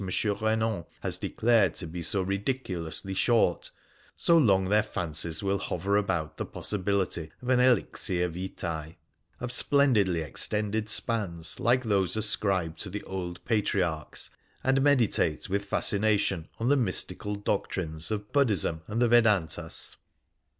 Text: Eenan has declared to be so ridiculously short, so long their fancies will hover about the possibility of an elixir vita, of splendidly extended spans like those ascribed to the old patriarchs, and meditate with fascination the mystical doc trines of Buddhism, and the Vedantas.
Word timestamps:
Eenan 0.03 0.87
has 1.01 1.19
declared 1.19 1.75
to 1.75 1.85
be 1.85 2.01
so 2.01 2.23
ridiculously 2.23 3.13
short, 3.13 3.69
so 4.17 4.35
long 4.35 4.63
their 4.65 4.81
fancies 4.81 5.43
will 5.43 5.59
hover 5.59 5.95
about 5.95 6.37
the 6.37 6.45
possibility 6.47 7.31
of 7.39 7.49
an 7.49 7.59
elixir 7.59 8.27
vita, 8.27 8.95
of 9.39 9.51
splendidly 9.51 10.21
extended 10.21 10.89
spans 10.89 11.59
like 11.59 11.83
those 11.83 12.17
ascribed 12.17 12.79
to 12.79 12.89
the 12.89 13.03
old 13.03 13.45
patriarchs, 13.45 14.31
and 14.63 14.81
meditate 14.81 15.47
with 15.47 15.65
fascination 15.65 16.47
the 16.59 16.75
mystical 16.75 17.35
doc 17.35 17.71
trines 17.71 18.09
of 18.09 18.31
Buddhism, 18.33 18.81
and 18.87 18.99
the 19.03 19.07
Vedantas. 19.07 19.97